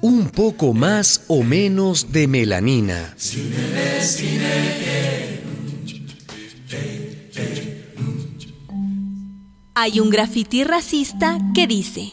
Un 0.00 0.30
poco 0.30 0.74
más 0.74 1.22
o 1.28 1.44
menos 1.44 2.10
de 2.10 2.26
melanina. 2.26 3.14
Hay 9.74 10.00
un 10.00 10.10
grafiti 10.10 10.64
racista 10.64 11.38
que 11.54 11.68
dice, 11.68 12.12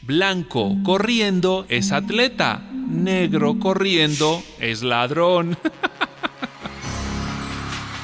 Blanco 0.00 0.74
corriendo 0.82 1.66
es 1.68 1.92
atleta, 1.92 2.66
negro 2.72 3.58
corriendo 3.58 4.42
es 4.58 4.82
ladrón. 4.82 5.58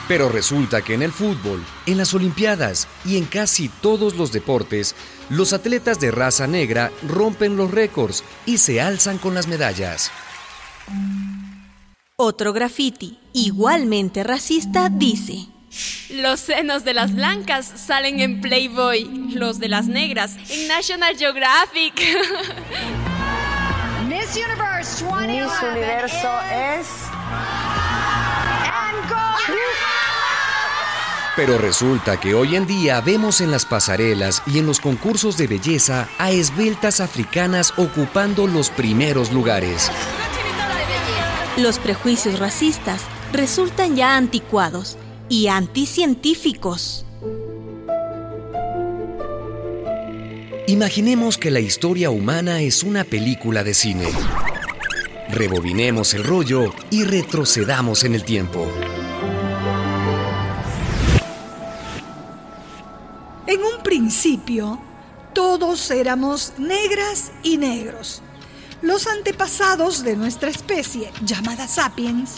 Pero 0.08 0.28
resulta 0.28 0.82
que 0.82 0.94
en 0.94 1.02
el 1.02 1.12
fútbol, 1.12 1.64
en 1.86 1.98
las 1.98 2.14
Olimpiadas 2.14 2.86
y 3.04 3.16
en 3.16 3.24
casi 3.24 3.68
todos 3.68 4.14
los 4.16 4.30
deportes, 4.32 4.94
los 5.30 5.52
atletas 5.52 5.98
de 5.98 6.12
raza 6.12 6.46
negra 6.46 6.92
rompen 7.06 7.56
los 7.56 7.72
récords 7.72 8.22
y 8.46 8.58
se 8.58 8.80
alzan 8.80 9.18
con 9.18 9.34
las 9.34 9.48
medallas. 9.48 10.12
Otro 12.14 12.52
graffiti, 12.52 13.18
igualmente 13.32 14.22
racista, 14.22 14.88
dice, 14.88 15.48
Los 16.10 16.40
senos 16.40 16.84
de 16.84 16.94
las 16.94 17.14
blancas 17.14 17.66
salen 17.66 18.20
en 18.20 18.40
Playboy, 18.40 19.32
los 19.34 19.58
de 19.58 19.68
las 19.68 19.86
negras 19.88 20.36
en 20.48 20.68
National 20.68 21.16
Geographic. 21.18 21.94
Miss 24.08 24.36
Universe 24.36 25.04
2011 25.04 25.42
Miss 25.42 25.52
Universo 25.62 26.40
es... 26.50 26.86
Pero 31.36 31.58
resulta 31.58 32.18
que 32.18 32.34
hoy 32.34 32.56
en 32.56 32.66
día 32.66 33.00
vemos 33.02 33.42
en 33.42 33.50
las 33.50 33.66
pasarelas 33.66 34.42
y 34.46 34.58
en 34.58 34.66
los 34.66 34.80
concursos 34.80 35.36
de 35.36 35.46
belleza 35.46 36.08
a 36.18 36.30
esbeltas 36.30 37.00
africanas 37.00 37.74
ocupando 37.76 38.46
los 38.46 38.70
primeros 38.70 39.32
lugares. 39.32 39.90
los 41.58 41.78
prejuicios 41.78 42.38
racistas 42.38 43.00
resultan 43.32 43.96
ya 43.96 44.16
anticuados 44.16 44.98
y 45.28 45.48
anticientíficos. 45.48 47.06
Imaginemos 50.68 51.38
que 51.38 51.50
la 51.50 51.60
historia 51.60 52.10
humana 52.10 52.60
es 52.60 52.82
una 52.82 53.04
película 53.04 53.62
de 53.62 53.72
cine. 53.72 54.08
Rebobinemos 55.30 56.12
el 56.14 56.24
rollo 56.24 56.74
y 56.90 57.04
retrocedamos 57.04 58.04
en 58.04 58.14
el 58.14 58.24
tiempo. 58.24 58.66
En 63.46 63.60
un 63.62 63.80
principio, 63.84 64.80
todos 65.32 65.92
éramos 65.92 66.54
negras 66.58 67.30
y 67.44 67.58
negros. 67.58 68.20
Los 68.82 69.06
antepasados 69.06 70.02
de 70.02 70.16
nuestra 70.16 70.50
especie, 70.50 71.12
llamada 71.24 71.68
sapiens, 71.68 72.32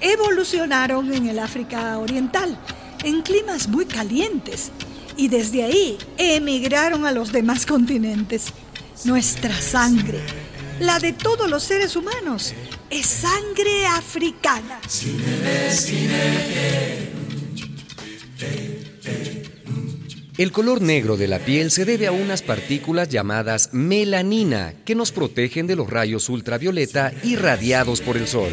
evolucionaron 0.00 1.14
en 1.14 1.28
el 1.28 1.38
África 1.38 1.96
Oriental, 1.98 2.58
en 3.04 3.22
climas 3.22 3.68
muy 3.68 3.86
calientes, 3.86 4.72
y 5.16 5.28
desde 5.28 5.62
ahí 5.62 5.96
emigraron 6.18 7.06
a 7.06 7.12
los 7.12 7.30
demás 7.30 7.64
continentes. 7.64 8.46
Nuestra 9.04 9.54
sangre, 9.60 10.18
la 10.80 10.98
de 10.98 11.12
todos 11.12 11.48
los 11.48 11.62
seres 11.62 11.94
humanos, 11.94 12.52
es 12.90 13.06
sangre 13.06 13.86
africana. 13.86 14.80
El 20.38 20.50
color 20.50 20.80
negro 20.80 21.18
de 21.18 21.28
la 21.28 21.40
piel 21.40 21.70
se 21.70 21.84
debe 21.84 22.06
a 22.06 22.12
unas 22.12 22.40
partículas 22.40 23.10
llamadas 23.10 23.68
melanina 23.72 24.72
que 24.86 24.94
nos 24.94 25.12
protegen 25.12 25.66
de 25.66 25.76
los 25.76 25.90
rayos 25.90 26.30
ultravioleta 26.30 27.12
irradiados 27.22 28.00
por 28.00 28.16
el 28.16 28.26
sol. 28.26 28.48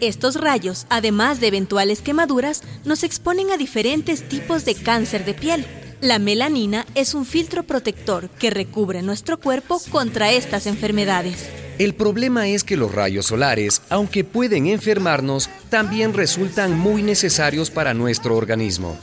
Estos 0.00 0.36
rayos, 0.36 0.86
además 0.90 1.40
de 1.40 1.48
eventuales 1.48 2.02
quemaduras, 2.02 2.62
nos 2.84 3.02
exponen 3.02 3.50
a 3.50 3.56
diferentes 3.56 4.28
tipos 4.28 4.64
de 4.64 4.76
cáncer 4.76 5.24
de 5.24 5.34
piel. 5.34 5.66
La 6.00 6.20
melanina 6.20 6.86
es 6.94 7.14
un 7.14 7.26
filtro 7.26 7.64
protector 7.64 8.28
que 8.38 8.50
recubre 8.50 9.02
nuestro 9.02 9.40
cuerpo 9.40 9.80
contra 9.90 10.30
estas 10.30 10.68
enfermedades. 10.68 11.48
El 11.78 11.94
problema 11.94 12.46
es 12.46 12.62
que 12.62 12.76
los 12.76 12.92
rayos 12.92 13.26
solares, 13.26 13.82
aunque 13.88 14.22
pueden 14.22 14.68
enfermarnos, 14.68 15.50
también 15.68 16.14
resultan 16.14 16.78
muy 16.78 17.02
necesarios 17.02 17.70
para 17.70 17.92
nuestro 17.92 18.36
organismo. 18.36 18.96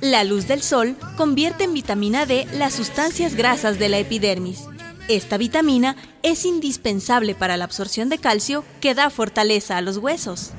La 0.00 0.24
luz 0.24 0.46
del 0.46 0.62
sol 0.62 0.94
convierte 1.16 1.64
en 1.64 1.72
vitamina 1.72 2.26
D 2.26 2.46
las 2.52 2.74
sustancias 2.74 3.34
grasas 3.34 3.78
de 3.78 3.88
la 3.88 3.98
epidermis. 3.98 4.64
Esta 5.08 5.38
vitamina 5.38 5.96
es 6.22 6.44
indispensable 6.44 7.34
para 7.34 7.56
la 7.56 7.64
absorción 7.64 8.08
de 8.10 8.18
calcio 8.18 8.64
que 8.80 8.94
da 8.94 9.08
fortaleza 9.08 9.76
a 9.76 9.80
los 9.80 9.96
huesos. 9.96 10.50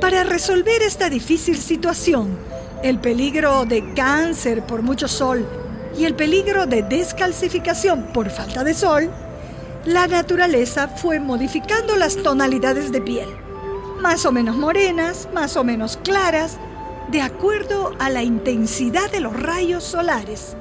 Para 0.00 0.22
resolver 0.22 0.82
esta 0.82 1.10
difícil 1.10 1.56
situación, 1.56 2.38
el 2.84 3.00
peligro 3.00 3.64
de 3.64 3.92
cáncer 3.94 4.64
por 4.64 4.82
mucho 4.82 5.08
sol 5.08 5.48
y 5.98 6.04
el 6.04 6.14
peligro 6.14 6.66
de 6.66 6.82
descalcificación 6.82 8.12
por 8.12 8.30
falta 8.30 8.62
de 8.62 8.74
sol, 8.74 9.10
la 9.84 10.06
naturaleza 10.06 10.88
fue 10.88 11.18
modificando 11.18 11.96
las 11.96 12.16
tonalidades 12.16 12.92
de 12.92 13.00
piel, 13.00 13.28
más 14.00 14.26
o 14.26 14.32
menos 14.32 14.56
morenas, 14.56 15.28
más 15.32 15.56
o 15.56 15.64
menos 15.64 15.98
claras, 15.98 16.58
de 17.08 17.22
acuerdo 17.22 17.94
a 17.98 18.10
la 18.10 18.22
intensidad 18.22 19.10
de 19.10 19.20
los 19.20 19.32
rayos 19.34 19.84
solares. 19.84 20.56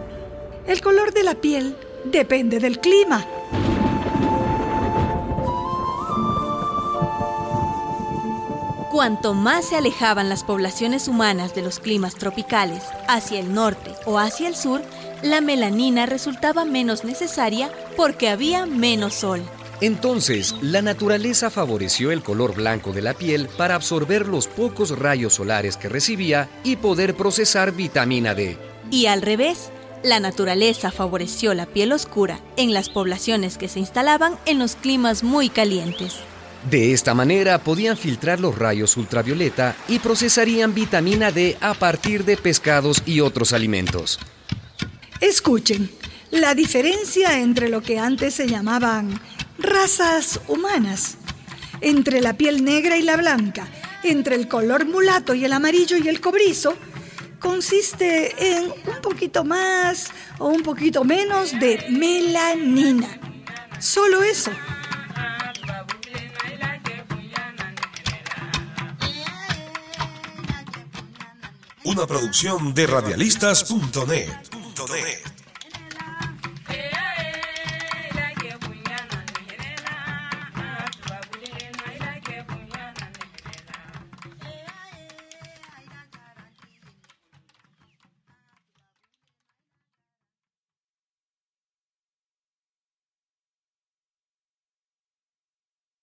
El 0.67 0.81
color 0.81 1.13
de 1.13 1.23
la 1.23 1.35
piel 1.35 1.75
depende 2.05 2.59
del 2.59 2.79
clima. 2.79 3.25
Cuanto 8.91 9.33
más 9.33 9.65
se 9.65 9.75
alejaban 9.75 10.29
las 10.29 10.45
poblaciones 10.45 11.09
humanas 11.09 11.53
de 11.53 11.61
los 11.61 11.79
climas 11.79 12.15
tropicales 12.15 12.81
hacia 13.09 13.41
el 13.41 13.53
norte 13.53 13.91
o 14.05 14.19
hacia 14.19 14.47
el 14.47 14.55
sur, 14.55 14.81
la 15.21 15.41
melanina 15.41 16.05
resultaba 16.05 16.63
menos 16.63 17.03
necesaria 17.03 17.69
porque 17.97 18.29
había 18.29 18.65
menos 18.65 19.15
sol. 19.15 19.43
Entonces, 19.81 20.55
la 20.61 20.81
naturaleza 20.81 21.49
favoreció 21.49 22.11
el 22.11 22.23
color 22.23 22.55
blanco 22.55 22.93
de 22.93 23.01
la 23.01 23.13
piel 23.13 23.49
para 23.57 23.75
absorber 23.75 24.27
los 24.27 24.47
pocos 24.47 24.97
rayos 24.97 25.33
solares 25.33 25.75
que 25.75 25.89
recibía 25.89 26.49
y 26.63 26.77
poder 26.77 27.15
procesar 27.15 27.73
vitamina 27.73 28.33
D. 28.33 28.57
Y 28.89 29.07
al 29.07 29.21
revés, 29.21 29.69
la 30.03 30.19
naturaleza 30.19 30.91
favoreció 30.91 31.53
la 31.53 31.65
piel 31.65 31.91
oscura 31.91 32.39
en 32.55 32.73
las 32.73 32.89
poblaciones 32.89 33.57
que 33.57 33.67
se 33.67 33.79
instalaban 33.79 34.37
en 34.45 34.59
los 34.59 34.75
climas 34.75 35.23
muy 35.23 35.49
calientes. 35.49 36.15
De 36.69 36.93
esta 36.93 37.13
manera 37.13 37.59
podían 37.59 37.97
filtrar 37.97 38.39
los 38.39 38.57
rayos 38.57 38.97
ultravioleta 38.97 39.75
y 39.87 39.99
procesarían 39.99 40.73
vitamina 40.73 41.31
D 41.31 41.57
a 41.59 41.73
partir 41.73 42.23
de 42.23 42.37
pescados 42.37 43.03
y 43.05 43.19
otros 43.19 43.53
alimentos. 43.53 44.19
Escuchen, 45.21 45.91
la 46.31 46.55
diferencia 46.55 47.39
entre 47.39 47.69
lo 47.69 47.81
que 47.81 47.99
antes 47.99 48.33
se 48.33 48.47
llamaban 48.47 49.19
razas 49.57 50.39
humanas, 50.47 51.17
entre 51.81 52.21
la 52.21 52.33
piel 52.33 52.63
negra 52.63 52.97
y 52.97 53.01
la 53.01 53.17
blanca, 53.17 53.67
entre 54.03 54.35
el 54.35 54.47
color 54.47 54.85
mulato 54.85 55.33
y 55.33 55.45
el 55.45 55.53
amarillo 55.53 55.97
y 55.97 56.07
el 56.07 56.21
cobrizo, 56.21 56.75
consiste 57.39 58.57
en 58.57 58.63
un 58.63 59.01
poquito 59.01 59.43
más 59.43 60.11
o 60.39 60.47
un 60.47 60.63
poquito 60.63 61.03
menos 61.03 61.51
de 61.59 61.85
melanina. 61.89 63.19
Solo 63.79 64.23
eso. 64.23 64.51
Una 71.83 72.07
producción 72.07 72.73
de 72.73 72.87
radialistas.net. 72.87 75.34